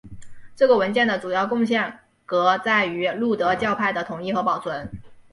[0.55, 4.89] 这个文件的主要贡献革在于路德教派的统一和保存。